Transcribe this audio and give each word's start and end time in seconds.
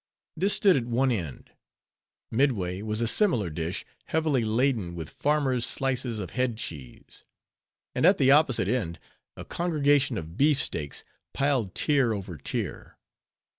This 0.35 0.55
stood 0.55 0.75
at 0.75 0.85
one 0.85 1.11
end; 1.11 1.51
midway 2.31 2.81
was 2.81 3.01
a 3.01 3.07
similar 3.07 3.51
dish, 3.51 3.85
heavily 4.05 4.43
laden 4.43 4.95
with 4.95 5.11
farmers' 5.11 5.63
slices 5.63 6.17
of 6.17 6.31
head 6.31 6.57
cheese; 6.57 7.23
and 7.93 8.03
at 8.03 8.17
the 8.17 8.31
opposite 8.31 8.67
end, 8.67 8.97
a 9.37 9.45
congregation 9.45 10.17
of 10.17 10.37
beef 10.37 10.59
steaks, 10.59 11.03
piled 11.35 11.75
tier 11.75 12.13
over 12.15 12.35
tier. 12.35 12.97